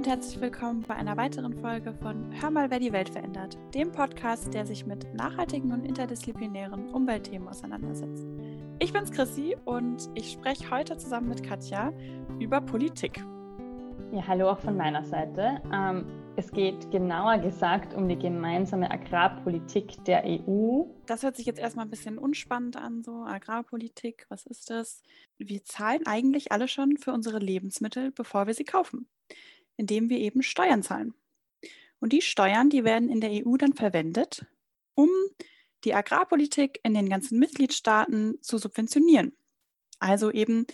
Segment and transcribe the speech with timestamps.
[0.00, 3.92] und herzlich willkommen bei einer weiteren Folge von Hör mal, wer die Welt verändert, dem
[3.92, 8.26] Podcast, der sich mit nachhaltigen und interdisziplinären Umweltthemen auseinandersetzt.
[8.78, 11.92] Ich bin's Chrissy und ich spreche heute zusammen mit Katja
[12.38, 13.22] über Politik.
[14.10, 15.60] Ja, hallo auch von meiner Seite.
[15.70, 16.06] Ähm,
[16.36, 20.84] es geht genauer gesagt um die gemeinsame Agrarpolitik der EU.
[21.04, 25.02] Das hört sich jetzt erstmal ein bisschen unspannend an, so Agrarpolitik, was ist das?
[25.36, 29.06] Wir zahlen eigentlich alle schon für unsere Lebensmittel, bevor wir sie kaufen
[29.80, 31.14] indem wir eben Steuern zahlen.
[32.00, 34.44] Und die Steuern, die werden in der EU dann verwendet,
[34.94, 35.08] um
[35.84, 39.32] die Agrarpolitik in den ganzen Mitgliedstaaten zu subventionieren.
[39.98, 40.66] Also eben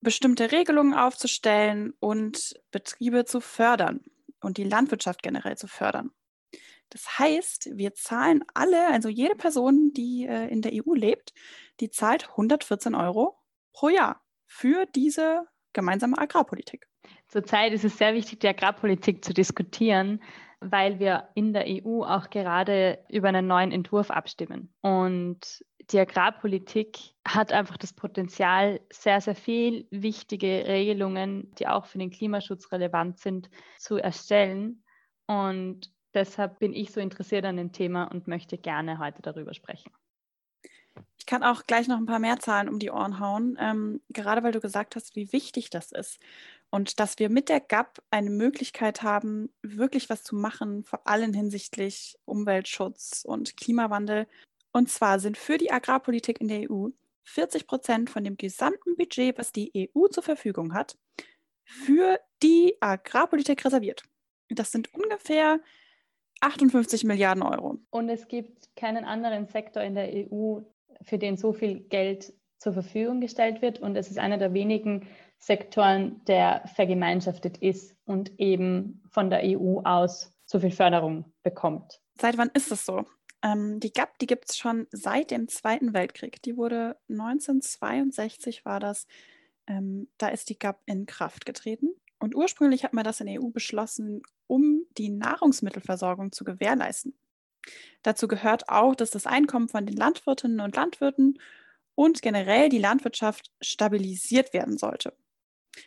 [0.00, 4.00] bestimmte Regelungen aufzustellen und Betriebe zu fördern
[4.40, 6.12] und die Landwirtschaft generell zu fördern.
[6.90, 11.32] Das heißt, wir zahlen alle, also jede Person, die äh, in der EU lebt,
[11.80, 13.38] die zahlt 114 Euro
[13.72, 16.86] pro Jahr für diese gemeinsame Agrarpolitik.
[17.28, 20.22] Zurzeit ist es sehr wichtig, die Agrarpolitik zu diskutieren,
[20.60, 24.72] weil wir in der EU auch gerade über einen neuen Entwurf abstimmen.
[24.80, 31.98] Und die Agrarpolitik hat einfach das Potenzial, sehr, sehr viel wichtige Regelungen, die auch für
[31.98, 34.84] den Klimaschutz relevant sind, zu erstellen.
[35.26, 39.90] Und deshalb bin ich so interessiert an dem Thema und möchte gerne heute darüber sprechen.
[41.18, 44.42] Ich kann auch gleich noch ein paar mehr Zahlen um die Ohren hauen, ähm, gerade
[44.42, 46.20] weil du gesagt hast, wie wichtig das ist.
[46.74, 51.34] Und dass wir mit der GAP eine Möglichkeit haben, wirklich was zu machen, vor allem
[51.34, 54.26] hinsichtlich Umweltschutz und Klimawandel.
[54.72, 56.88] Und zwar sind für die Agrarpolitik in der EU
[57.24, 60.96] 40 Prozent von dem gesamten Budget, was die EU zur Verfügung hat,
[61.64, 64.02] für die Agrarpolitik reserviert.
[64.48, 65.60] Das sind ungefähr
[66.40, 67.80] 58 Milliarden Euro.
[67.90, 70.60] Und es gibt keinen anderen Sektor in der EU,
[71.02, 73.78] für den so viel Geld zur Verfügung gestellt wird.
[73.78, 75.06] Und es ist einer der wenigen
[75.42, 82.00] Sektoren, der vergemeinschaftet ist und eben von der EU aus so viel Förderung bekommt.
[82.20, 83.06] Seit wann ist es so?
[83.42, 86.40] Ähm, die GAP, die gibt es schon seit dem Zweiten Weltkrieg.
[86.42, 89.08] Die wurde 1962 war das.
[89.66, 91.88] Ähm, da ist die GAP in Kraft getreten.
[92.20, 97.14] Und ursprünglich hat man das in der EU beschlossen, um die Nahrungsmittelversorgung zu gewährleisten.
[98.02, 101.40] Dazu gehört auch, dass das Einkommen von den Landwirtinnen und Landwirten
[101.96, 105.16] und generell die Landwirtschaft stabilisiert werden sollte.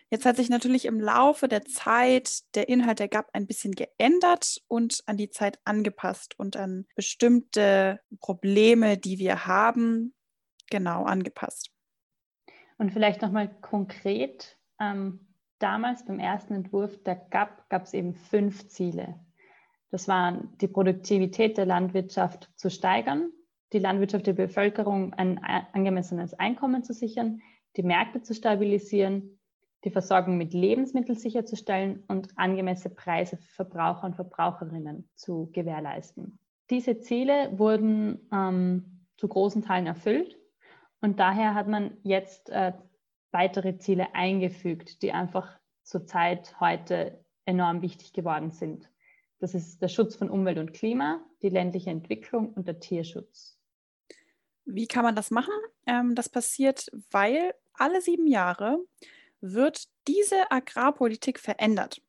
[0.10, 4.62] Jetzt hat sich natürlich im Laufe der Zeit der Inhalt der GAP ein bisschen geändert
[4.68, 10.14] und an die Zeit angepasst und an bestimmte Probleme, die wir haben,
[10.70, 11.72] genau angepasst.
[12.78, 15.28] Und vielleicht nochmal konkret, ähm,
[15.60, 19.20] damals beim ersten Entwurf der GAP gab es eben fünf Ziele.
[19.92, 23.32] Das waren die Produktivität der Landwirtschaft zu steigern,
[23.72, 27.42] die Landwirtschaft der Bevölkerung ein angemessenes Einkommen zu sichern,
[27.78, 29.35] die Märkte zu stabilisieren,
[29.86, 36.40] die Versorgung mit Lebensmitteln sicherzustellen und angemessene Preise für Verbraucher und Verbraucherinnen zu gewährleisten.
[36.72, 40.38] Diese Ziele wurden ähm, zu großen Teilen erfüllt
[41.02, 42.74] und daher hat man jetzt äh,
[43.32, 48.90] weitere Ziele eingefügt, die einfach zurzeit heute enorm wichtig geworden sind.
[49.40, 53.60] Das ist der Schutz von Umwelt und Klima, die ländliche Entwicklung und der Tierschutz.
[54.66, 55.54] Wie kann man das machen?
[55.86, 58.80] Ähm, das passiert, weil alle sieben Jahre
[59.54, 62.02] wird diese Agrarpolitik verändert.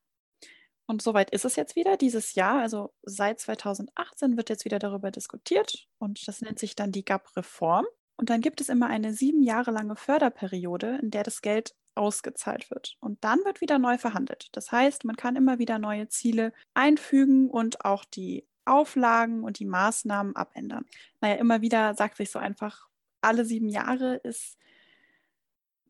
[0.86, 2.60] Und soweit ist es jetzt wieder dieses Jahr.
[2.60, 7.86] Also seit 2018 wird jetzt wieder darüber diskutiert und das nennt sich dann die GAP-Reform.
[8.16, 12.70] Und dann gibt es immer eine sieben Jahre lange Förderperiode, in der das Geld ausgezahlt
[12.70, 12.96] wird.
[13.00, 14.48] Und dann wird wieder neu verhandelt.
[14.52, 19.64] Das heißt, man kann immer wieder neue Ziele einfügen und auch die Auflagen und die
[19.64, 20.86] Maßnahmen abändern.
[21.20, 22.88] Naja, immer wieder sagt sich so einfach,
[23.20, 24.58] alle sieben Jahre ist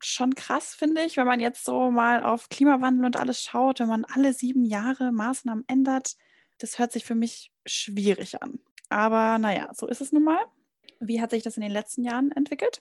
[0.00, 3.88] schon krass, finde ich, wenn man jetzt so mal auf Klimawandel und alles schaut, wenn
[3.88, 6.16] man alle sieben Jahre Maßnahmen ändert.
[6.58, 8.58] Das hört sich für mich schwierig an.
[8.88, 10.44] Aber naja, so ist es nun mal.
[11.00, 12.80] Wie hat sich das in den letzten Jahren entwickelt?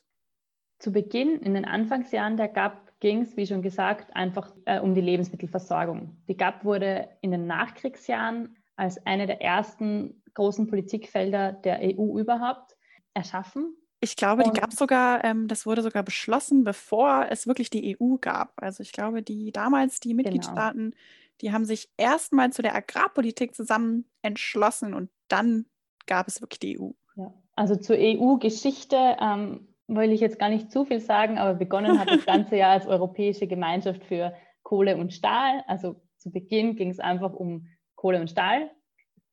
[0.80, 4.94] Zu Beginn, in den Anfangsjahren der GAP, ging es, wie schon gesagt, einfach äh, um
[4.94, 6.18] die Lebensmittelversorgung.
[6.28, 12.76] Die GAP wurde in den Nachkriegsjahren als eine der ersten großen Politikfelder der EU überhaupt
[13.14, 13.76] erschaffen.
[14.00, 17.98] Ich glaube, die gab es sogar, ähm, das wurde sogar beschlossen, bevor es wirklich die
[18.00, 18.54] EU gab.
[18.58, 20.24] Also ich glaube, die damals, die genau.
[20.24, 21.02] Mitgliedstaaten, genau.
[21.42, 25.66] die haben sich erstmal zu der Agrarpolitik zusammen entschlossen und dann
[26.06, 26.92] gab es wirklich die EU.
[27.16, 27.34] Ja.
[27.56, 32.10] Also zur EU-Geschichte ähm, will ich jetzt gar nicht zu viel sagen, aber begonnen hat
[32.10, 34.34] das ganze Jahr als Europäische Gemeinschaft für
[34.64, 35.64] Kohle und Stahl.
[35.68, 38.72] Also zu Beginn ging es einfach um Kohle und Stahl,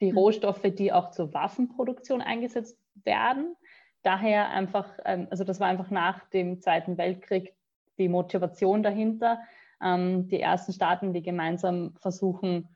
[0.01, 0.19] die mhm.
[0.19, 3.57] Rohstoffe, die auch zur Waffenproduktion eingesetzt werden.
[4.03, 7.55] Daher einfach, ähm, also das war einfach nach dem Zweiten Weltkrieg
[7.99, 9.41] die Motivation dahinter,
[9.83, 12.69] ähm, die ersten Staaten, die gemeinsam versuchen,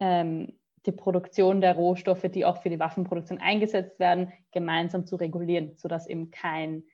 [0.00, 5.72] ähm, die Produktion der Rohstoffe, die auch für die Waffenproduktion eingesetzt werden, gemeinsam zu regulieren,
[5.76, 6.84] sodass eben kein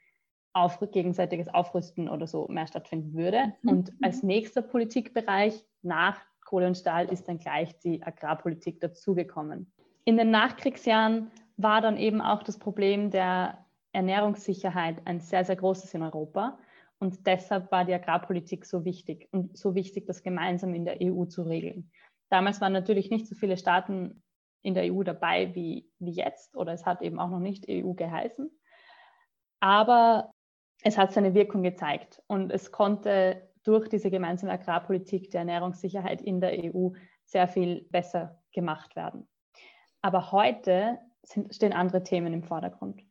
[0.52, 3.54] auf, gegenseitiges Aufrüsten oder so mehr stattfinden würde.
[3.62, 3.70] Mhm.
[3.70, 4.28] Und als mhm.
[4.28, 9.72] nächster Politikbereich nach Kohle und Stahl ist dann gleich die Agrarpolitik dazugekommen.
[10.04, 15.94] In den Nachkriegsjahren war dann eben auch das Problem der Ernährungssicherheit ein sehr, sehr großes
[15.94, 16.58] in Europa.
[16.98, 21.24] Und deshalb war die Agrarpolitik so wichtig und so wichtig, das gemeinsam in der EU
[21.26, 21.90] zu regeln.
[22.30, 24.22] Damals waren natürlich nicht so viele Staaten
[24.62, 27.92] in der EU dabei wie, wie jetzt oder es hat eben auch noch nicht EU
[27.92, 28.50] geheißen.
[29.60, 30.32] Aber
[30.82, 36.40] es hat seine Wirkung gezeigt und es konnte durch diese gemeinsame Agrarpolitik der Ernährungssicherheit in
[36.40, 36.90] der EU
[37.24, 39.28] sehr viel besser gemacht werden.
[40.02, 43.02] Aber heute sind, stehen andere Themen im Vordergrund.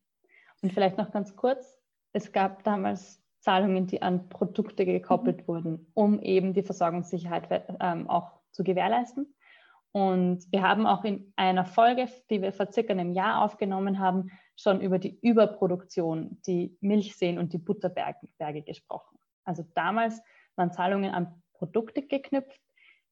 [0.62, 1.78] Und vielleicht noch ganz kurz,
[2.14, 5.48] es gab damals Zahlungen, die an Produkte gekoppelt mhm.
[5.48, 9.34] wurden, um eben die Versorgungssicherheit ähm, auch zu gewährleisten.
[9.92, 14.32] Und wir haben auch in einer Folge, die wir vor circa einem Jahr aufgenommen haben,
[14.56, 19.20] schon über die Überproduktion, die Milchseen und die Butterberge gesprochen.
[19.44, 20.22] Also damals
[20.56, 22.60] waren Zahlungen an Produkte geknüpft,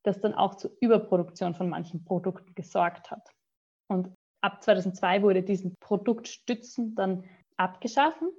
[0.04, 3.30] das dann auch zur Überproduktion von manchen Produkten gesorgt hat.
[3.88, 7.24] Und ab 2002 wurde diesen Produktstützen dann
[7.58, 8.30] abgeschaffen,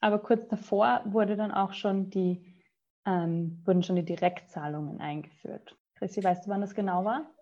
[0.00, 2.60] aber kurz davor wurde dann auch schon die,
[3.06, 5.76] ähm, wurden schon die Direktzahlungen eingeführt.
[5.96, 7.34] Chrissy, weißt du, wann das genau war?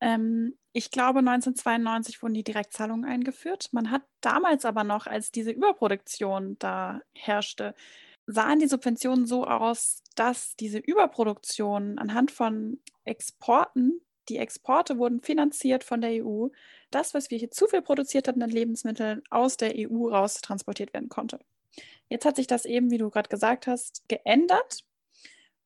[0.00, 3.68] Ähm, ich glaube, 1992 wurden die Direktzahlungen eingeführt.
[3.72, 7.74] Man hat damals aber noch, als diese Überproduktion da herrschte,
[8.26, 15.84] sahen die Subventionen so aus, dass diese Überproduktion anhand von Exporten die Exporte wurden finanziert
[15.84, 16.48] von der EU.
[16.90, 20.92] Das, was wir hier zu viel produziert hatten an Lebensmitteln, aus der EU raus transportiert
[20.92, 21.38] werden konnte.
[22.08, 24.84] Jetzt hat sich das eben, wie du gerade gesagt hast, geändert.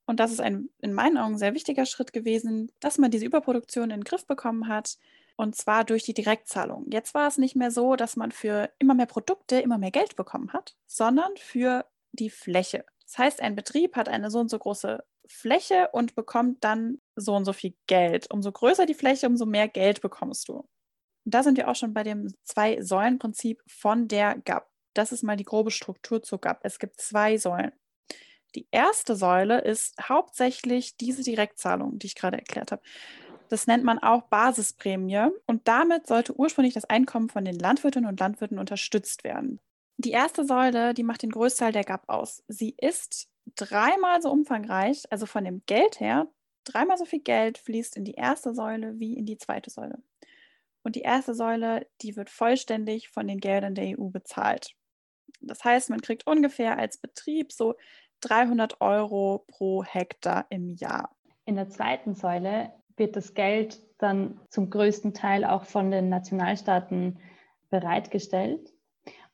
[0.05, 3.85] Und das ist ein in meinen Augen sehr wichtiger Schritt gewesen, dass man diese Überproduktion
[3.85, 4.99] in den Griff bekommen hat.
[5.37, 6.87] Und zwar durch die Direktzahlung.
[6.91, 10.17] Jetzt war es nicht mehr so, dass man für immer mehr Produkte immer mehr Geld
[10.17, 12.85] bekommen hat, sondern für die Fläche.
[13.07, 17.35] Das heißt, ein Betrieb hat eine so und so große Fläche und bekommt dann so
[17.35, 18.31] und so viel Geld.
[18.31, 20.55] Umso größer die Fläche, umso mehr Geld bekommst du.
[21.25, 24.69] Und da sind wir auch schon bei dem Zwei-Säulen-Prinzip von der GAP.
[24.95, 26.61] Das ist mal die grobe Struktur zur GAP.
[26.65, 27.73] Es gibt zwei Säulen.
[28.55, 32.83] Die erste Säule ist hauptsächlich diese Direktzahlung, die ich gerade erklärt habe.
[33.49, 38.21] Das nennt man auch Basisprämie und damit sollte ursprünglich das Einkommen von den Landwirtinnen und
[38.21, 39.61] Landwirten unterstützt werden.
[39.99, 42.43] Die erste Säule, die macht den Großteil der GAP aus.
[42.49, 46.29] Sie ist dreimal so umfangreich, also von dem Geld her,
[46.65, 50.03] dreimal so viel Geld fließt in die erste Säule wie in die zweite Säule.
[50.83, 54.75] Und die erste Säule, die wird vollständig von den Geldern der EU bezahlt.
[55.41, 57.75] Das heißt, man kriegt ungefähr als Betrieb so
[58.21, 61.15] 300 Euro pro Hektar im Jahr.
[61.45, 67.19] In der zweiten Säule wird das Geld dann zum größten Teil auch von den Nationalstaaten
[67.71, 68.73] bereitgestellt.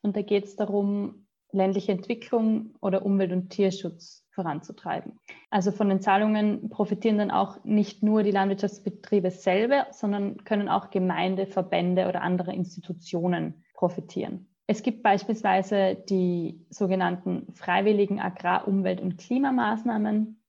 [0.01, 5.19] Und da geht es darum, ländliche Entwicklung oder Umwelt- und Tierschutz voranzutreiben.
[5.49, 10.91] Also von den Zahlungen profitieren dann auch nicht nur die Landwirtschaftsbetriebe selber, sondern können auch
[10.91, 14.47] Gemeinde, Verbände oder andere Institutionen profitieren.
[14.67, 20.43] Es gibt beispielsweise die sogenannten freiwilligen Agrar-, Umwelt- und Klimamaßnahmen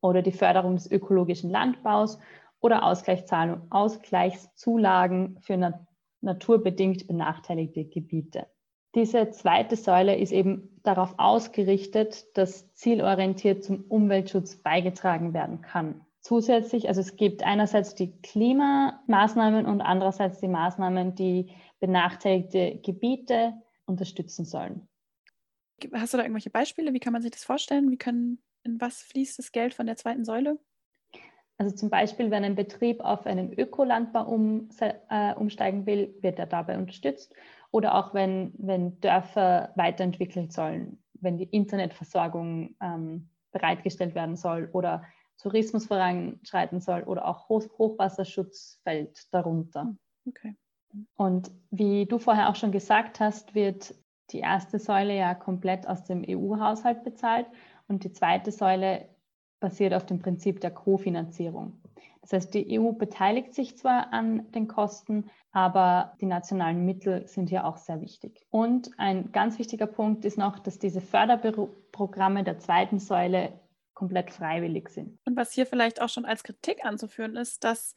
[0.00, 2.18] oder die Förderung des ökologischen Landbaus
[2.60, 5.80] oder Ausgleichszulagen für nat
[6.22, 8.46] naturbedingt benachteiligte Gebiete.
[8.96, 16.00] Diese zweite Säule ist eben darauf ausgerichtet, dass zielorientiert zum Umweltschutz beigetragen werden kann.
[16.20, 23.52] Zusätzlich, also es gibt einerseits die Klimamaßnahmen und andererseits die Maßnahmen, die benachteiligte Gebiete
[23.84, 24.88] unterstützen sollen.
[25.92, 26.94] Hast du da irgendwelche Beispiele?
[26.94, 27.90] Wie kann man sich das vorstellen?
[27.90, 30.58] Wie können, in was fließt das Geld von der zweiten Säule?
[31.58, 36.46] Also zum Beispiel, wenn ein Betrieb auf einen Ökolandbau um, äh, umsteigen will, wird er
[36.46, 37.34] dabei unterstützt
[37.70, 45.02] oder auch wenn, wenn Dörfer weiterentwickelt sollen, wenn die Internetversorgung ähm, bereitgestellt werden soll oder
[45.38, 49.94] Tourismus voranschreiten soll oder auch Hoch Hochwasserschutz fällt darunter.
[50.26, 50.56] Okay.
[51.16, 53.94] Und wie du vorher auch schon gesagt hast, wird
[54.30, 57.46] die erste Säule ja komplett aus dem EU-Haushalt bezahlt
[57.86, 59.08] und die zweite Säule
[59.60, 61.80] basiert auf dem Prinzip der Kofinanzierung.
[62.28, 67.48] Das heißt, die EU beteiligt sich zwar an den Kosten, aber die nationalen Mittel sind
[67.48, 68.44] hier auch sehr wichtig.
[68.50, 73.52] Und ein ganz wichtiger Punkt ist noch, dass diese Förderprogramme der zweiten Säule
[73.94, 75.18] komplett freiwillig sind.
[75.24, 77.94] Und was hier vielleicht auch schon als Kritik anzuführen ist, dass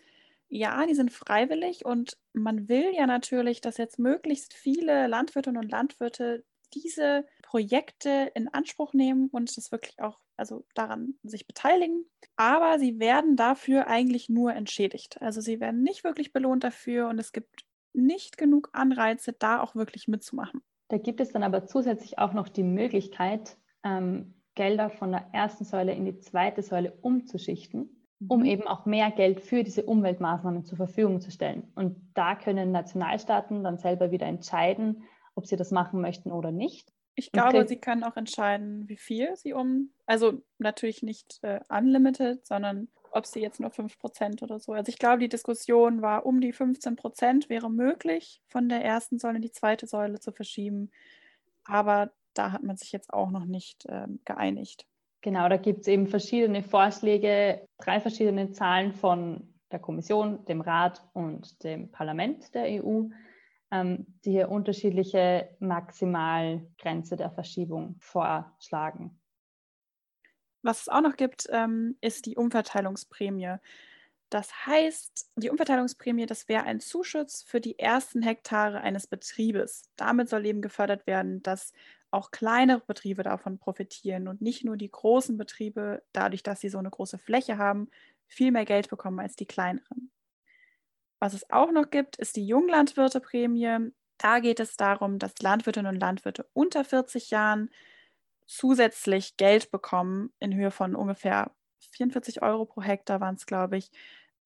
[0.48, 5.70] ja, die sind freiwillig und man will ja natürlich, dass jetzt möglichst viele Landwirtinnen und
[5.70, 12.06] Landwirte diese Projekte in Anspruch nehmen und das wirklich auch also daran sich beteiligen.
[12.36, 15.22] Aber sie werden dafür eigentlich nur entschädigt.
[15.22, 19.76] Also sie werden nicht wirklich belohnt dafür und es gibt nicht genug Anreize, da auch
[19.76, 20.62] wirklich mitzumachen.
[20.88, 25.64] Da gibt es dann aber zusätzlich auch noch die Möglichkeit, ähm, Gelder von der ersten
[25.64, 28.46] Säule in die zweite Säule umzuschichten um mhm.
[28.46, 31.72] eben auch mehr Geld für diese Umweltmaßnahmen zur Verfügung zu stellen.
[31.76, 35.04] Und da können Nationalstaaten dann selber wieder entscheiden,
[35.40, 36.94] ob sie das machen möchten oder nicht.
[37.16, 42.46] Ich glaube, sie können auch entscheiden, wie viel sie um, also natürlich nicht äh, unlimited,
[42.46, 44.74] sondern ob sie jetzt nur 5% oder so.
[44.74, 49.38] Also ich glaube, die Diskussion war um die 15% wäre möglich, von der ersten Säule
[49.38, 50.92] in die zweite Säule zu verschieben.
[51.66, 54.86] Aber da hat man sich jetzt auch noch nicht äh, geeinigt.
[55.22, 61.04] Genau, da gibt es eben verschiedene Vorschläge, drei verschiedene Zahlen von der Kommission, dem Rat
[61.14, 63.10] und dem Parlament der EU,
[63.72, 69.20] die hier unterschiedliche Maximalgrenze der Verschiebung vorschlagen.
[70.62, 73.58] Was es auch noch gibt, ähm, ist die Umverteilungsprämie.
[74.30, 79.90] Das heißt, die Umverteilungsprämie, das wäre ein Zuschuss für die ersten Hektare eines Betriebes.
[79.96, 81.74] Damit soll eben gefördert werden, dass
[82.12, 86.78] auch kleinere Betriebe davon profitieren und nicht nur die großen Betriebe, dadurch, dass sie so
[86.78, 87.90] eine große Fläche haben,
[88.28, 90.12] viel mehr Geld bekommen als die kleineren.
[91.20, 93.92] Was es auch noch gibt, ist die Junglandwirteprämie.
[94.18, 97.70] Da geht es darum, dass Landwirtinnen und Landwirte unter 40 Jahren
[98.48, 101.52] zusätzlich Geld bekommen in Höhe von ungefähr
[101.92, 103.92] 44 Euro pro Hektar waren es, glaube ich,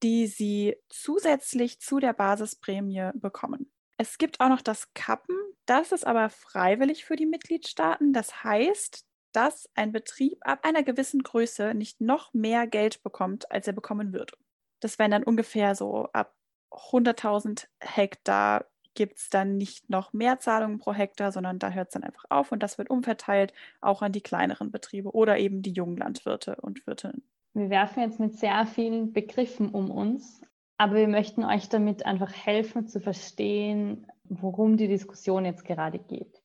[0.04, 3.72] die sie zusätzlich zu der Basisprämie bekommen.
[3.98, 5.38] Es gibt auch noch das Kappen.
[5.66, 8.12] Das ist aber freiwillig für die Mitgliedstaaten.
[8.12, 13.68] Das heißt, dass ein Betrieb ab einer gewissen Größe nicht noch mehr Geld bekommt, als
[13.68, 14.36] er bekommen würde.
[14.80, 16.36] Das wären dann ungefähr so ab
[16.74, 18.66] 100.000 Hektar
[18.96, 22.26] gibt es dann nicht noch mehr Zahlungen pro Hektar, sondern da hört es dann einfach
[22.30, 26.58] auf und das wird umverteilt auch an die kleineren Betriebe oder eben die jungen Landwirte
[26.62, 27.24] und Wirtinnen.
[27.54, 30.42] Wir werfen jetzt mit sehr vielen Begriffen um uns,
[30.78, 36.42] aber wir möchten euch damit einfach helfen zu verstehen, worum die Diskussion jetzt gerade geht.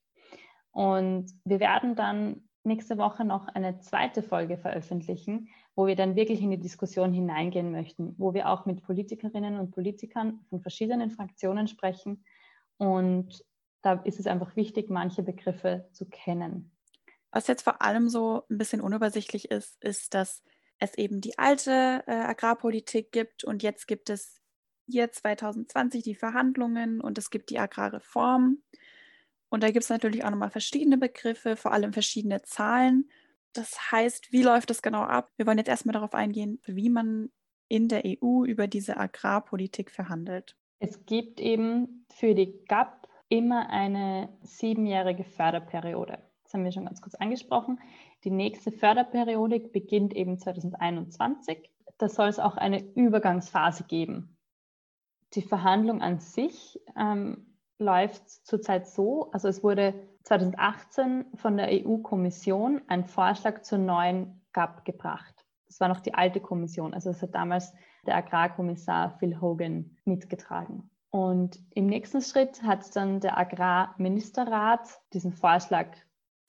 [0.70, 6.42] Und wir werden dann nächste Woche noch eine zweite Folge veröffentlichen, wo wir dann wirklich
[6.42, 11.68] in die Diskussion hineingehen möchten, wo wir auch mit Politikerinnen und Politikern von verschiedenen Fraktionen
[11.68, 12.24] sprechen.
[12.76, 13.44] Und
[13.82, 16.72] da ist es einfach wichtig, manche Begriffe zu kennen.
[17.30, 20.42] Was jetzt vor allem so ein bisschen unübersichtlich ist, ist, dass
[20.78, 24.40] es eben die alte äh, Agrarpolitik gibt und jetzt gibt es
[24.86, 28.62] hier 2020 die Verhandlungen und es gibt die Agrarreform.
[29.50, 33.08] Und da gibt es natürlich auch nochmal verschiedene Begriffe, vor allem verschiedene Zahlen.
[33.52, 35.30] Das heißt, wie läuft das genau ab?
[35.36, 37.30] Wir wollen jetzt erstmal darauf eingehen, wie man
[37.68, 40.56] in der EU über diese Agrarpolitik verhandelt.
[40.80, 46.18] Es gibt eben für die GAP immer eine siebenjährige Förderperiode.
[46.44, 47.78] Das haben wir schon ganz kurz angesprochen.
[48.24, 51.70] Die nächste Förderperiode beginnt eben 2021.
[51.98, 54.36] Da soll es auch eine Übergangsphase geben.
[55.34, 59.94] Die Verhandlung an sich ähm, läuft zurzeit so, also es wurde
[60.24, 65.34] 2018 von der EU-Kommission ein Vorschlag zur neuen GAP gebracht.
[65.66, 67.72] Das war noch die alte Kommission, also das hat damals
[68.06, 70.90] der Agrarkommissar Phil Hogan mitgetragen.
[71.10, 75.86] Und im nächsten Schritt hat dann der Agrarministerrat diesen Vorschlag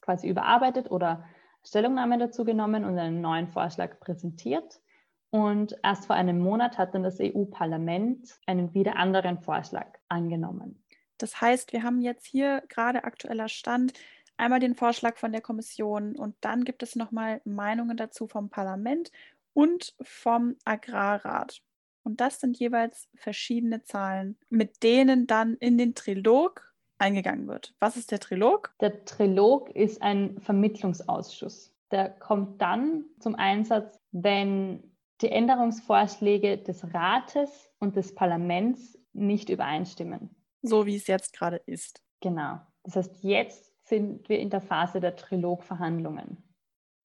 [0.02, 1.24] quasi überarbeitet oder
[1.64, 4.82] Stellungnahme dazu genommen und einen neuen Vorschlag präsentiert.
[5.30, 10.84] Und erst vor einem Monat hat dann das EU-Parlament einen wieder anderen Vorschlag angenommen.
[11.22, 13.94] Das heißt, wir haben jetzt hier gerade aktueller Stand
[14.38, 19.12] einmal den Vorschlag von der Kommission und dann gibt es nochmal Meinungen dazu vom Parlament
[19.54, 21.62] und vom Agrarrat.
[22.04, 27.74] Und das sind jeweils verschiedene Zahlen, mit denen dann in den Trilog eingegangen wird.
[27.80, 28.74] Was ist der Trilog?
[28.80, 31.74] Der Trilog ist ein Vermittlungsausschuss.
[31.92, 34.84] Der kommt dann zum Einsatz, wenn
[35.22, 40.30] die Änderungsvorschläge des Rates und des Parlaments nicht übereinstimmen.
[40.62, 42.02] So wie es jetzt gerade ist.
[42.22, 42.60] Genau.
[42.84, 46.44] Das heißt, jetzt sind wir in der Phase der Trilogverhandlungen.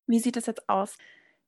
[0.06, 0.96] Wie sieht es jetzt aus?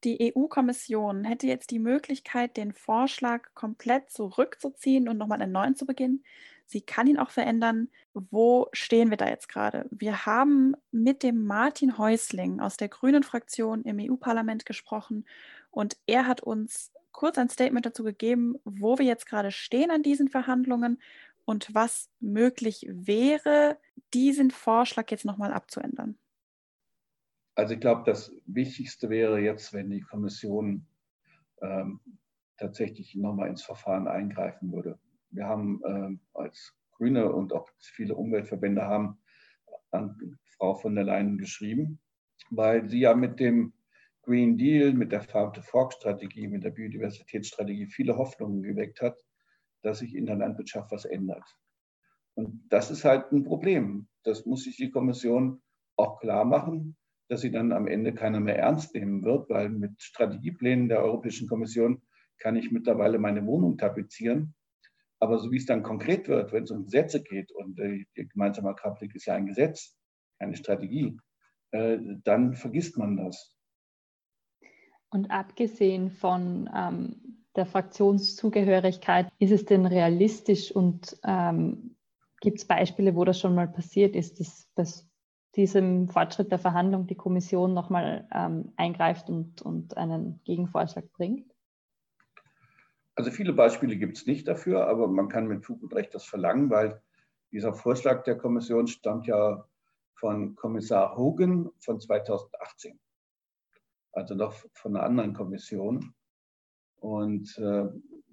[0.04, 5.86] Die EU-Kommission hätte jetzt die Möglichkeit, den Vorschlag komplett zurückzuziehen und nochmal einen neuen zu
[5.86, 6.24] beginnen.
[6.66, 7.88] Sie kann ihn auch verändern.
[8.12, 9.86] Wo stehen wir da jetzt gerade?
[9.90, 15.24] Wir haben mit dem Martin Häusling aus der Grünen Fraktion im EU-Parlament gesprochen
[15.70, 20.02] und er hat uns kurz ein Statement dazu gegeben, wo wir jetzt gerade stehen an
[20.02, 21.00] diesen Verhandlungen
[21.46, 23.78] und was möglich wäre,
[24.12, 26.18] diesen Vorschlag jetzt nochmal abzuändern.
[27.54, 30.86] Also ich glaube, das Wichtigste wäre jetzt, wenn die Kommission
[31.62, 32.00] ähm,
[32.58, 34.98] tatsächlich nochmal ins Verfahren eingreifen würde.
[35.30, 39.18] Wir haben äh, als Grüne und auch viele Umweltverbände haben
[39.90, 42.00] an Frau von der Leyen geschrieben,
[42.50, 43.72] weil sie ja mit dem
[44.22, 49.24] Green Deal, mit der Farm-to-Fork-Strategie, mit der Biodiversitätsstrategie viele Hoffnungen geweckt hat,
[49.86, 51.44] dass sich in der Landwirtschaft was ändert.
[52.34, 54.08] Und das ist halt ein Problem.
[54.24, 55.62] Das muss sich die Kommission
[55.96, 56.96] auch klar machen,
[57.28, 61.48] dass sie dann am Ende keiner mehr ernst nehmen wird, weil mit Strategieplänen der Europäischen
[61.48, 62.02] Kommission
[62.38, 64.54] kann ich mittlerweile meine Wohnung tapezieren.
[65.20, 68.70] Aber so wie es dann konkret wird, wenn es um Gesetze geht und die gemeinsame
[68.70, 69.96] Agrarpolitik ist ja ein Gesetz,
[70.38, 71.16] keine Strategie,
[71.70, 73.56] äh, dann vergisst man das.
[75.10, 77.25] Und abgesehen von ähm,
[77.56, 81.96] der Fraktionszugehörigkeit, ist es denn realistisch und ähm,
[82.40, 84.84] gibt es Beispiele, wo das schon mal passiert ist, dass bei
[85.62, 91.50] diesem Fortschritt der Verhandlung die Kommission nochmal ähm, eingreift und, und einen Gegenvorschlag bringt?
[93.14, 96.24] Also viele Beispiele gibt es nicht dafür, aber man kann mit Fug und Recht das
[96.24, 97.00] verlangen, weil
[97.50, 99.66] dieser Vorschlag der Kommission stammt ja
[100.14, 102.98] von Kommissar Hogan von 2018
[104.16, 106.14] also noch von einer anderen Kommission.
[107.06, 107.84] Und äh,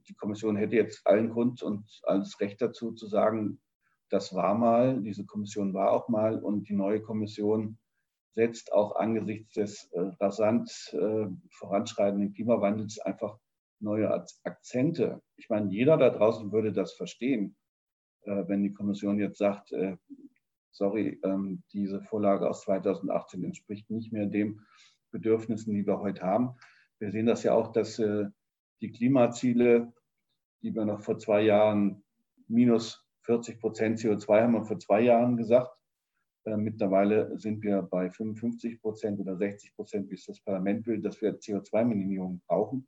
[0.08, 3.62] die Kommission hätte jetzt allen Grund und alles Recht dazu zu sagen,
[4.10, 7.77] das war mal, diese Kommission war auch mal und die neue Kommission
[8.34, 13.38] setzt auch angesichts des äh, rasant äh, voranschreitenden Klimawandels einfach
[13.80, 14.12] neue
[14.44, 15.22] Akzente.
[15.36, 17.56] Ich meine, jeder da draußen würde das verstehen,
[18.24, 19.98] äh, wenn die Kommission jetzt sagt, äh,
[20.72, 24.62] sorry, ähm, diese Vorlage aus 2018 entspricht nicht mehr dem,
[25.12, 26.56] Bedürfnissen, die wir heute haben.
[26.98, 28.25] Wir sehen das ja auch, dass äh,
[28.83, 29.93] die Klimaziele,
[30.61, 32.03] die wir noch vor zwei Jahren
[32.47, 35.71] minus 40 Prozent CO2 haben wir vor zwei Jahren gesagt.
[36.43, 41.01] Äh, mittlerweile sind wir bei 55 Prozent oder 60 Prozent, wie es das Parlament will,
[41.01, 42.85] dass wir CO2-Minimierung brauchen,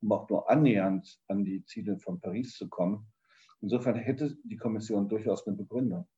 [0.00, 3.06] um auch nur annähernd an die Ziele von Paris zu kommen.
[3.60, 6.08] Insofern hätte die Kommission durchaus eine Begründung.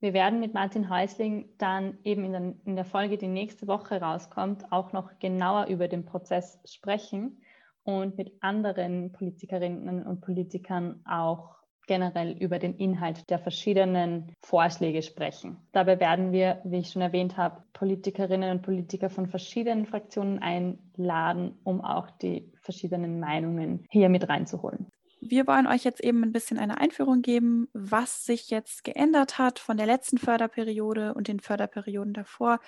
[0.00, 4.00] Wir werden mit Martin Häusling dann eben in der, in der, Folge, die nächste Woche
[4.00, 7.40] rauskommt, auch noch genauer über den Prozess sprechen
[7.86, 11.54] und mit anderen Politikerinnen und Politikern auch
[11.86, 15.56] generell über den Inhalt der verschiedenen Vorschläge sprechen.
[15.70, 21.60] Dabei werden wir, wie ich schon erwähnt habe, Politikerinnen und Politiker von verschiedenen Fraktionen einladen,
[21.62, 24.88] um auch die verschiedenen Meinungen hier mit reinzuholen.
[25.20, 29.60] Wir wollen euch jetzt eben ein bisschen eine Einführung geben, was sich jetzt geändert hat
[29.60, 32.58] von der letzten Förderperiode und den Förderperioden davor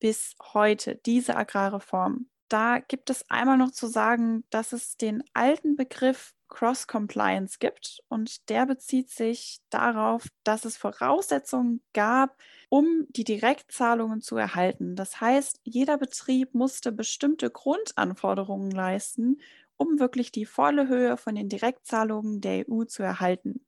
[0.00, 2.26] bis heute, diese Agrarreform.
[2.48, 8.48] Da gibt es einmal noch zu sagen, dass es den alten Begriff Cross-Compliance gibt und
[8.48, 14.94] der bezieht sich darauf, dass es Voraussetzungen gab, um die Direktzahlungen zu erhalten.
[14.94, 19.40] Das heißt, jeder Betrieb musste bestimmte Grundanforderungen leisten,
[19.76, 23.66] um wirklich die volle Höhe von den Direktzahlungen der EU zu erhalten.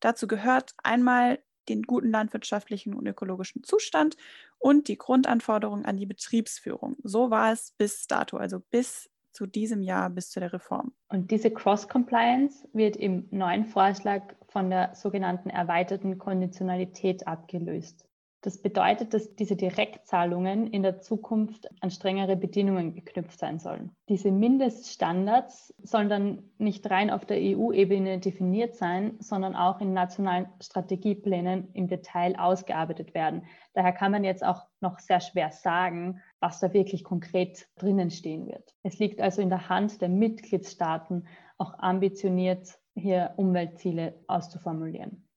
[0.00, 4.16] Dazu gehört einmal den guten landwirtschaftlichen und ökologischen Zustand
[4.58, 6.96] und die Grundanforderungen an die Betriebsführung.
[7.02, 10.92] So war es bis dato, also bis zu diesem Jahr, bis zu der Reform.
[11.08, 18.06] Und diese Cross-Compliance wird im neuen Vorschlag von der sogenannten erweiterten Konditionalität abgelöst.
[18.44, 23.94] Das bedeutet, dass diese Direktzahlungen in der Zukunft an strengere Bedingungen geknüpft sein sollen.
[24.08, 30.48] Diese Mindeststandards sollen dann nicht rein auf der EU-Ebene definiert sein, sondern auch in nationalen
[30.60, 33.46] Strategieplänen im Detail ausgearbeitet werden.
[33.74, 38.48] Daher kann man jetzt auch noch sehr schwer sagen, was da wirklich konkret drinnen stehen
[38.48, 38.74] wird.
[38.82, 41.28] Es liegt also in der Hand der Mitgliedstaaten,
[41.58, 45.28] auch ambitioniert hier Umweltziele auszuformulieren.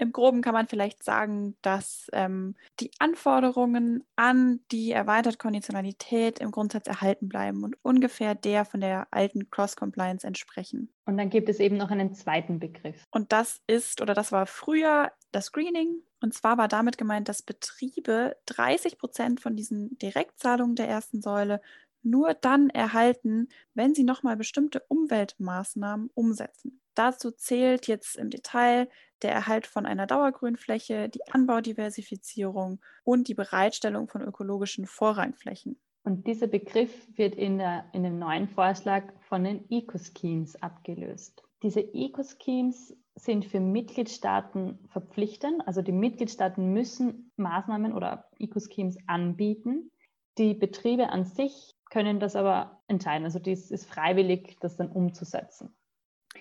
[0.00, 6.50] Im Groben kann man vielleicht sagen, dass ähm, die Anforderungen an die erweiterte Konditionalität im
[6.50, 10.92] Grundsatz erhalten bleiben und ungefähr der von der alten Cross-Compliance entsprechen.
[11.04, 13.04] Und dann gibt es eben noch einen zweiten Begriff.
[13.10, 16.02] Und das ist oder das war früher das Screening.
[16.20, 21.60] Und zwar war damit gemeint, dass Betriebe 30 Prozent von diesen Direktzahlungen der ersten Säule
[22.02, 26.80] nur dann erhalten, wenn sie nochmal bestimmte Umweltmaßnahmen umsetzen.
[26.98, 28.88] Dazu zählt jetzt im Detail
[29.22, 35.78] der Erhalt von einer Dauergrünfläche, die Anbaudiversifizierung und die Bereitstellung von ökologischen Vorrangflächen.
[36.02, 41.44] Und dieser Begriff wird in, der, in dem neuen Vorschlag von den Eco-Schemes abgelöst.
[41.62, 45.62] Diese Eco-Schemes sind für Mitgliedstaaten verpflichtend.
[45.68, 49.92] Also die Mitgliedstaaten müssen Maßnahmen oder Eco-Schemes anbieten.
[50.36, 53.24] Die Betriebe an sich können das aber entscheiden.
[53.24, 55.77] Also dies ist freiwillig, das dann umzusetzen.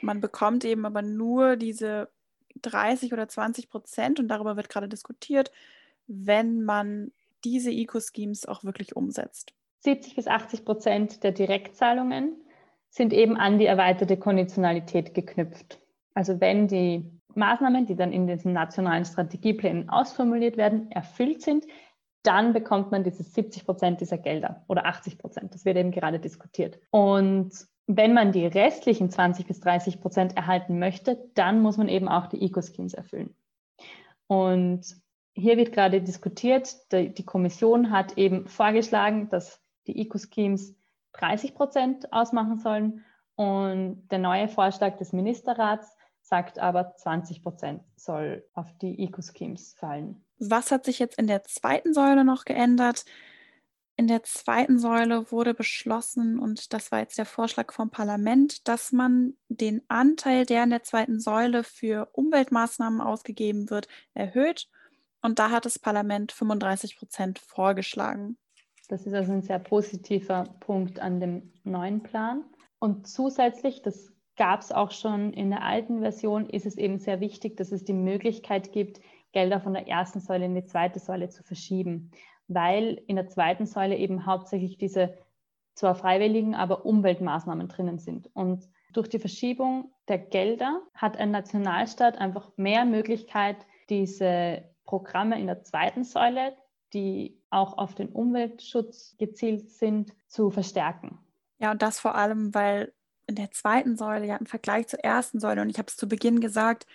[0.01, 2.09] Man bekommt eben aber nur diese
[2.61, 5.51] 30 oder 20 Prozent und darüber wird gerade diskutiert,
[6.07, 7.11] wenn man
[7.43, 9.53] diese Eco-Schemes auch wirklich umsetzt.
[9.79, 12.35] 70 bis 80 Prozent der Direktzahlungen
[12.89, 15.79] sind eben an die erweiterte Konditionalität geknüpft.
[16.13, 21.65] Also wenn die Maßnahmen, die dann in diesen nationalen Strategieplänen ausformuliert werden, erfüllt sind,
[22.23, 25.53] dann bekommt man diese 70 Prozent dieser Gelder oder 80 Prozent.
[25.53, 26.79] Das wird eben gerade diskutiert.
[26.89, 27.53] Und
[27.87, 32.27] wenn man die restlichen 20 bis 30 Prozent erhalten möchte, dann muss man eben auch
[32.27, 33.33] die Eco-Schemes erfüllen.
[34.27, 34.97] Und
[35.33, 40.75] hier wird gerade diskutiert, die Kommission hat eben vorgeschlagen, dass die Eco-Schemes
[41.13, 48.43] 30 Prozent ausmachen sollen und der neue Vorschlag des Ministerrats sagt aber, 20 Prozent soll
[48.53, 50.25] auf die Eco-Schemes fallen.
[50.39, 53.05] Was hat sich jetzt in der zweiten Säule noch geändert?
[53.99, 58.91] In der zweiten Säule wurde beschlossen, und das war jetzt der Vorschlag vom Parlament, dass
[58.91, 64.69] man den Anteil, der in der zweiten Säule für Umweltmaßnahmen ausgegeben wird, erhöht.
[65.23, 68.37] Und da hat das Parlament 35 Prozent vorgeschlagen.
[68.87, 72.45] Das ist also ein sehr positiver Punkt an dem neuen Plan.
[72.77, 77.19] Und zusätzlich, das gab es auch schon in der alten Version, ist es eben sehr
[77.19, 79.01] wichtig, dass es die Möglichkeit gibt,
[79.33, 82.11] Gelder von der ersten Säule in die zweite Säule zu verschieben,
[82.47, 85.17] weil in der zweiten Säule eben hauptsächlich diese
[85.73, 88.29] zwar freiwilligen, aber Umweltmaßnahmen drinnen sind.
[88.33, 93.57] Und durch die Verschiebung der Gelder hat ein Nationalstaat einfach mehr Möglichkeit,
[93.89, 96.55] diese Programme in der zweiten Säule,
[96.93, 101.19] die auch auf den Umweltschutz gezielt sind, zu verstärken.
[101.59, 102.93] Ja, und das vor allem, weil
[103.27, 106.07] in der zweiten Säule ja im Vergleich zur ersten Säule, und ich habe es zu
[106.07, 106.87] Beginn gesagt,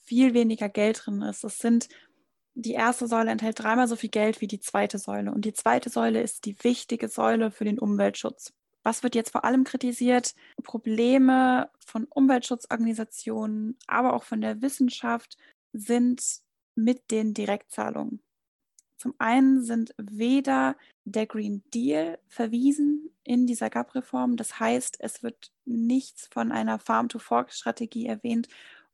[0.00, 1.44] viel weniger Geld drin ist.
[1.44, 1.88] Es sind,
[2.56, 5.30] die erste Säule enthält dreimal so viel Geld wie die zweite Säule.
[5.30, 8.54] Und die zweite Säule ist die wichtige Säule für den Umweltschutz.
[8.82, 10.34] Was wird jetzt vor allem kritisiert?
[10.62, 15.36] Probleme von Umweltschutzorganisationen, aber auch von der Wissenschaft
[15.74, 16.22] sind
[16.74, 18.22] mit den Direktzahlungen.
[18.96, 24.36] Zum einen sind weder der Green Deal verwiesen in dieser GAP-Reform.
[24.36, 28.48] Das heißt, es wird nichts von einer Farm-to-Fork-Strategie erwähnt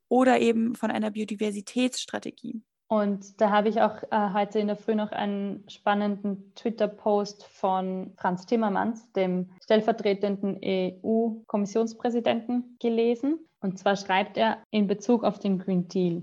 [0.09, 2.61] oder eben von einer Biodiversitätsstrategie.
[2.87, 8.13] Und da habe ich auch äh, heute in der Früh noch einen spannenden Twitter-Post von
[8.17, 13.39] Franz Timmermans, dem stellvertretenden EU-Kommissionspräsidenten, gelesen.
[13.61, 16.21] Und zwar schreibt er in Bezug auf den Green Deal.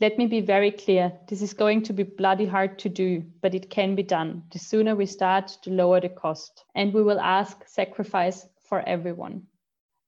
[0.00, 1.20] Let me be very clear.
[1.26, 4.42] This is going to be bloody hard to do, but it can be done.
[4.52, 6.64] The sooner we start, the lower the cost.
[6.74, 9.46] And we will ask sacrifice for everyone.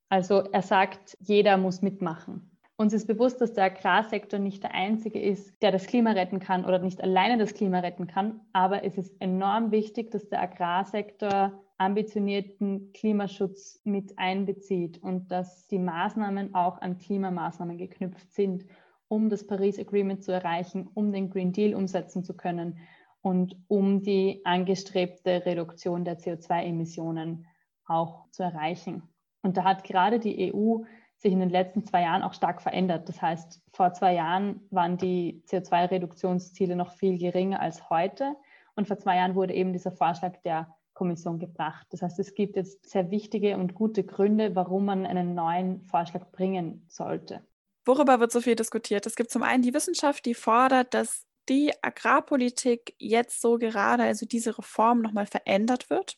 [0.08, 2.49] Also er sagt, jeder muss mitmachen.
[2.80, 6.64] Uns ist bewusst, dass der Agrarsektor nicht der einzige ist, der das Klima retten kann
[6.64, 8.40] oder nicht alleine das Klima retten kann.
[8.54, 15.78] Aber es ist enorm wichtig, dass der Agrarsektor ambitionierten Klimaschutz mit einbezieht und dass die
[15.78, 18.64] Maßnahmen auch an Klimamaßnahmen geknüpft sind,
[19.08, 22.78] um das Paris Agreement zu erreichen, um den Green Deal umsetzen zu können
[23.20, 27.44] und um die angestrebte Reduktion der CO2-Emissionen
[27.84, 29.02] auch zu erreichen.
[29.42, 30.78] Und da hat gerade die EU
[31.20, 33.08] sich in den letzten zwei Jahren auch stark verändert.
[33.08, 38.36] Das heißt, vor zwei Jahren waren die CO2-Reduktionsziele noch viel geringer als heute.
[38.74, 41.86] Und vor zwei Jahren wurde eben dieser Vorschlag der Kommission gebracht.
[41.90, 46.30] Das heißt, es gibt jetzt sehr wichtige und gute Gründe, warum man einen neuen Vorschlag
[46.32, 47.42] bringen sollte.
[47.84, 49.04] Worüber wird so viel diskutiert?
[49.06, 54.24] Es gibt zum einen die Wissenschaft, die fordert, dass die Agrarpolitik jetzt so gerade, also
[54.24, 56.16] diese Reform nochmal verändert wird.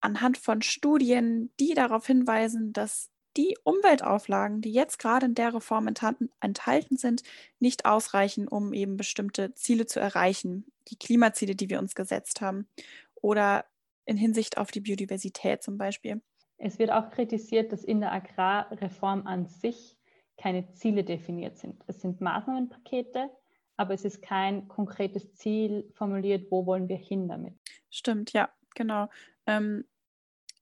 [0.00, 5.88] Anhand von Studien, die darauf hinweisen, dass die Umweltauflagen, die jetzt gerade in der Reform
[5.88, 7.22] enthalten, sind,
[7.58, 12.68] nicht ausreichen, um eben bestimmte Ziele zu erreichen, die Klimaziele, die wir uns gesetzt haben
[13.14, 13.64] oder
[14.04, 16.22] in Hinsicht auf die Biodiversität zum Beispiel.
[16.58, 19.98] Es wird auch kritisiert, dass in der Agrarreform an sich
[20.38, 21.82] keine Ziele definiert sind.
[21.86, 23.30] Es sind Maßnahmenpakete,
[23.76, 27.54] aber es ist kein konkretes Ziel formuliert, wo wollen wir hin damit.
[27.90, 29.08] Stimmt, ja, genau.
[29.46, 29.84] Ähm,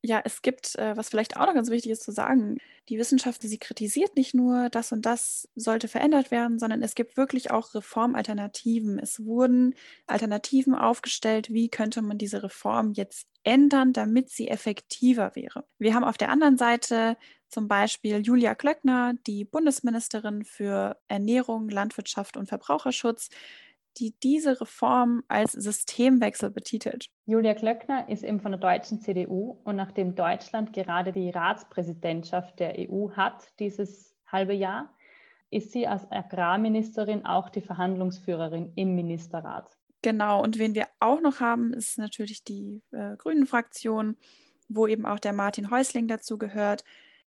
[0.04, 2.58] ja, es gibt, äh, was vielleicht auch noch ganz wichtig ist zu sagen,
[2.90, 7.16] die Wissenschaft, sie kritisiert nicht nur, das und das sollte verändert werden, sondern es gibt
[7.16, 8.98] wirklich auch Reformalternativen.
[8.98, 9.74] Es wurden
[10.06, 15.64] Alternativen aufgestellt, wie könnte man diese Reform jetzt ändern, damit sie effektiver wäre.
[15.78, 17.16] Wir haben auf der anderen Seite
[17.48, 23.30] zum Beispiel Julia Klöckner, die Bundesministerin für Ernährung, Landwirtschaft und Verbraucherschutz,
[23.98, 27.06] die diese Reform als Systemwechsel betitelt.
[27.26, 32.74] Julia Klöckner ist eben von der deutschen CDU und nachdem Deutschland gerade die Ratspräsidentschaft der
[32.78, 34.92] EU hat, dieses halbe Jahr,
[35.50, 39.70] ist sie als Agrarministerin auch die Verhandlungsführerin im Ministerrat.
[40.02, 44.16] Genau, und wen wir auch noch haben, ist natürlich die äh, Grünen-Fraktion,
[44.68, 46.84] wo eben auch der Martin Häusling dazu gehört,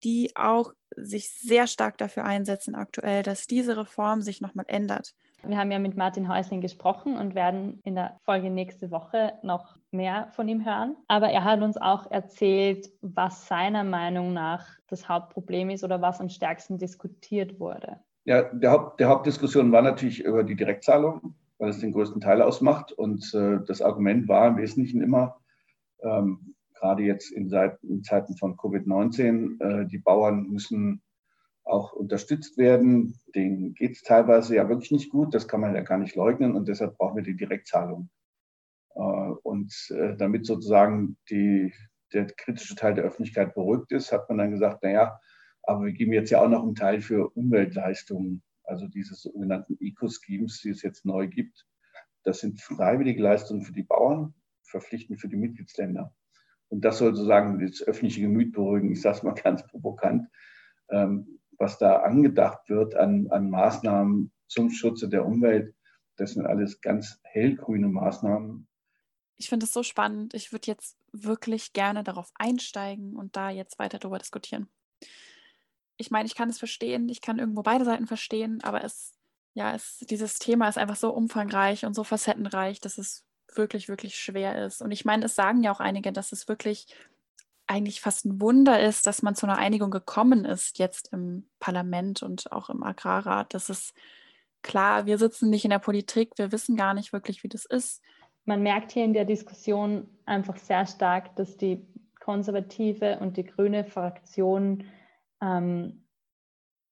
[0.04, 5.14] die auch sich sehr stark dafür einsetzen aktuell, dass diese Reform sich nochmal ändert.
[5.48, 9.78] Wir haben ja mit Martin Häusling gesprochen und werden in der Folge nächste Woche noch
[9.92, 10.96] mehr von ihm hören.
[11.08, 16.22] Aber er hat uns auch erzählt, was seiner Meinung nach das Hauptproblem ist oder was
[16.22, 18.00] am stärksten diskutiert wurde.
[18.26, 22.42] Ja, der, Haupt, der Hauptdiskussion war natürlich über die Direktzahlung, weil es den größten Teil
[22.42, 22.92] ausmacht.
[22.92, 25.38] Und äh, das Argument war im Wesentlichen immer,
[26.04, 27.52] ähm, gerade jetzt in,
[27.82, 31.02] in Zeiten von Covid-19, äh, die Bauern müssen
[31.64, 33.16] auch unterstützt werden.
[33.36, 36.56] Denen geht es teilweise ja wirklich nicht gut, das kann man ja gar nicht leugnen
[36.56, 38.10] und deshalb brauchen wir die Direktzahlung.
[38.96, 41.74] Äh, und äh, damit sozusagen die,
[42.14, 45.20] der kritische Teil der Öffentlichkeit beruhigt ist, hat man dann gesagt, naja,
[45.64, 50.62] aber wir geben jetzt ja auch noch einen Teil für Umweltleistungen, also diese sogenannten Eco-Schemes,
[50.62, 51.66] die es jetzt neu gibt.
[52.24, 56.14] Das sind freiwillige Leistungen für die Bauern, verpflichtend für die Mitgliedsländer.
[56.70, 58.92] Und das soll sozusagen das öffentliche Gemüt beruhigen.
[58.92, 60.28] Ich sage es mal ganz provokant.
[60.90, 65.76] Ähm, was da angedacht wird an, an Maßnahmen zum Schutze der Umwelt,
[66.18, 68.68] das sind alles ganz hellgrüne Maßnahmen.
[69.38, 70.34] Ich finde es so spannend.
[70.34, 74.68] Ich würde jetzt wirklich gerne darauf einsteigen und da jetzt weiter darüber diskutieren.
[75.98, 79.14] Ich meine, ich kann es verstehen, ich kann irgendwo beide Seiten verstehen, aber es,
[79.54, 83.24] ja, es, dieses Thema ist einfach so umfangreich und so facettenreich, dass es
[83.56, 84.82] wirklich, wirklich schwer ist.
[84.82, 86.88] Und ich meine, es sagen ja auch einige, dass es wirklich
[87.72, 92.22] eigentlich fast ein Wunder ist, dass man zu einer Einigung gekommen ist, jetzt im Parlament
[92.22, 93.54] und auch im Agrarrat.
[93.54, 93.94] Das ist
[94.62, 98.02] klar, wir sitzen nicht in der Politik, wir wissen gar nicht wirklich, wie das ist.
[98.44, 101.88] Man merkt hier in der Diskussion einfach sehr stark, dass die
[102.20, 104.84] konservative und die grüne Fraktion
[105.42, 106.04] ähm,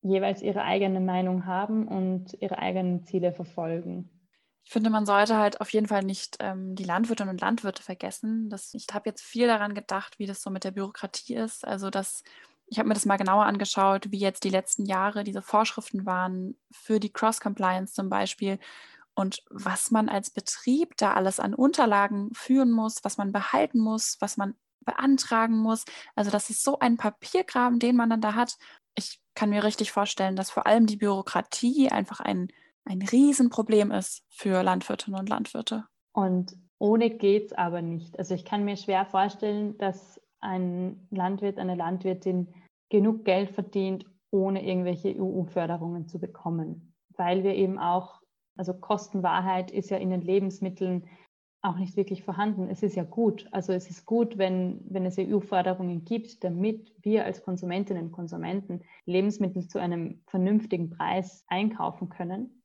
[0.02, 4.10] jeweils ihre eigene Meinung haben und ihre eigenen Ziele verfolgen
[4.64, 8.50] ich finde, man sollte halt auf jeden Fall nicht ähm, die Landwirtinnen und Landwirte vergessen.
[8.50, 11.66] Das, ich habe jetzt viel daran gedacht, wie das so mit der Bürokratie ist.
[11.66, 12.24] Also das,
[12.68, 16.56] ich habe mir das mal genauer angeschaut, wie jetzt die letzten Jahre diese Vorschriften waren
[16.72, 18.60] für die Cross-Compliance zum Beispiel
[19.16, 24.18] und was man als Betrieb da alles an Unterlagen führen muss, was man behalten muss,
[24.20, 25.86] was man beantragen muss.
[26.16, 28.58] Also das ist so ein Papiergraben, den man dann da hat.
[28.96, 32.50] Ich kann mir richtig vorstellen, dass vor allem die Bürokratie einfach ein
[32.86, 35.86] ein Riesenproblem ist für Landwirtinnen und Landwirte.
[36.14, 38.18] Und ohne geht es aber nicht.
[38.18, 42.54] Also ich kann mir schwer vorstellen, dass ein Landwirt, eine Landwirtin
[42.90, 46.94] genug Geld verdient, ohne irgendwelche EU-Förderungen zu bekommen.
[47.16, 48.22] Weil wir eben auch,
[48.58, 51.08] also Kostenwahrheit ist ja in den Lebensmitteln
[51.62, 52.70] auch nicht wirklich vorhanden.
[52.70, 53.48] Es ist ja gut.
[53.52, 58.82] Also es ist gut, wenn, wenn es EU-Förderungen gibt, damit wir als Konsumentinnen und Konsumenten
[59.06, 62.59] Lebensmittel zu einem vernünftigen Preis einkaufen können.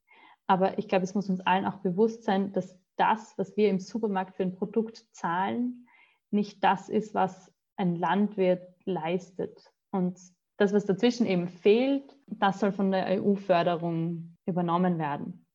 [0.46, 3.80] Aber ich glaube, es muss uns allen auch bewusst sein, dass das, was wir im
[3.80, 5.86] Supermarkt für ein Produkt zahlen,
[6.30, 9.72] nicht das ist, was ein Landwirt leistet.
[9.90, 10.18] Und
[10.56, 15.46] das, was dazwischen eben fehlt, das soll von der EU-Förderung übernommen werden.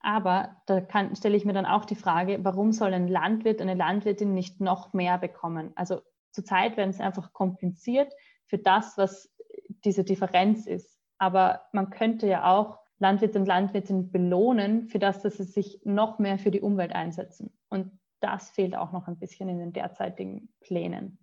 [0.00, 3.74] Aber da kann, stelle ich mir dann auch die Frage, warum soll ein Landwirt, eine
[3.74, 5.70] Landwirtin nicht noch mehr bekommen?
[5.76, 6.00] Also
[6.32, 8.12] zurzeit werden sie einfach kompensiert
[8.46, 9.32] für das, was
[9.84, 10.98] diese Differenz ist.
[11.18, 16.20] Aber man könnte ja auch Landwirte und Landwirtinnen belohnen für das, dass sie sich noch
[16.20, 17.52] mehr für die Umwelt einsetzen.
[17.68, 21.18] Und das fehlt auch noch ein bisschen in den derzeitigen Plänen.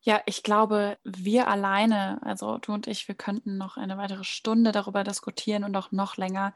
[0.00, 4.72] Ja, ich glaube, wir alleine, also du und ich, wir könnten noch eine weitere Stunde
[4.72, 6.54] darüber diskutieren und auch noch länger.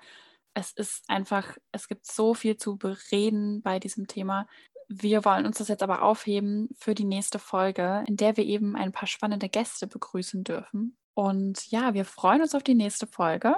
[0.54, 4.46] Es ist einfach, es gibt so viel zu bereden bei diesem Thema.
[4.88, 8.74] Wir wollen uns das jetzt aber aufheben für die nächste Folge, in der wir eben
[8.74, 10.96] ein paar spannende Gäste begrüßen dürfen.
[11.12, 13.56] Und ja, wir freuen uns auf die nächste Folge.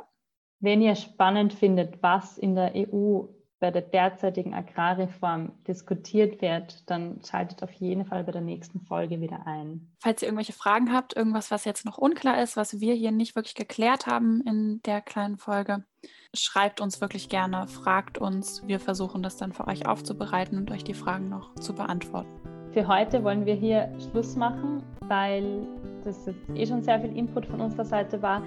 [0.65, 3.25] Wenn ihr spannend findet, was in der EU
[3.61, 9.21] bei der derzeitigen Agrarreform diskutiert wird, dann schaltet auf jeden Fall bei der nächsten Folge
[9.21, 9.93] wieder ein.
[10.01, 13.37] Falls ihr irgendwelche Fragen habt, irgendwas, was jetzt noch unklar ist, was wir hier nicht
[13.37, 15.85] wirklich geklärt haben in der kleinen Folge,
[16.33, 18.67] schreibt uns wirklich gerne, fragt uns.
[18.67, 22.41] Wir versuchen das dann für euch aufzubereiten und euch die Fragen noch zu beantworten.
[22.73, 25.67] Für heute wollen wir hier Schluss machen, weil
[26.05, 28.43] das jetzt eh schon sehr viel Input von unserer Seite war.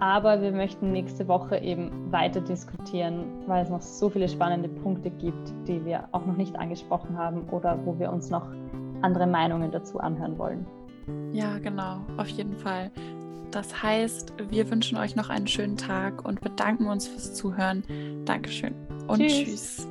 [0.00, 5.10] Aber wir möchten nächste Woche eben weiter diskutieren, weil es noch so viele spannende Punkte
[5.10, 8.48] gibt, die wir auch noch nicht angesprochen haben oder wo wir uns noch
[9.02, 10.66] andere Meinungen dazu anhören wollen.
[11.32, 12.90] Ja, genau, auf jeden Fall.
[13.50, 17.82] Das heißt, wir wünschen euch noch einen schönen Tag und bedanken uns fürs Zuhören.
[18.24, 18.74] Dankeschön
[19.06, 19.44] und tschüss.
[19.44, 19.88] tschüss.